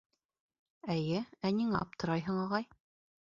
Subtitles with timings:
[0.93, 1.19] —Эйе,
[1.49, 2.67] ә ниңә аптырайһың, ағай?